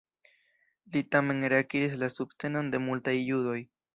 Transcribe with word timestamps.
Li 0.95 1.03
tamen 1.15 1.43
reakiris 1.53 1.95
la 2.05 2.11
subtenon 2.15 2.75
de 2.77 2.83
multaj 2.89 3.17
judoj. 3.29 3.59